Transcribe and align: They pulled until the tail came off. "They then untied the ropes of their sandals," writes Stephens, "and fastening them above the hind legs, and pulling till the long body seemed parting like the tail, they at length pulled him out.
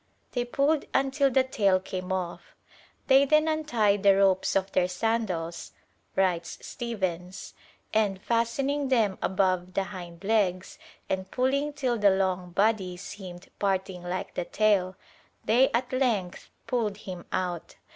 They 0.31 0.45
pulled 0.45 0.85
until 0.95 1.29
the 1.29 1.43
tail 1.43 1.79
came 1.79 2.11
off. 2.11 2.55
"They 3.05 3.23
then 3.23 3.47
untied 3.47 4.01
the 4.01 4.17
ropes 4.17 4.55
of 4.55 4.71
their 4.71 4.87
sandals," 4.87 5.73
writes 6.15 6.57
Stephens, 6.65 7.53
"and 7.93 8.19
fastening 8.19 8.87
them 8.87 9.19
above 9.21 9.75
the 9.75 9.83
hind 9.83 10.23
legs, 10.23 10.79
and 11.07 11.29
pulling 11.29 11.73
till 11.73 11.99
the 11.99 12.09
long 12.09 12.49
body 12.49 12.97
seemed 12.97 13.49
parting 13.59 14.01
like 14.01 14.33
the 14.33 14.45
tail, 14.45 14.95
they 15.45 15.69
at 15.71 15.93
length 15.93 16.49
pulled 16.65 16.97
him 16.97 17.27
out. 17.31 17.75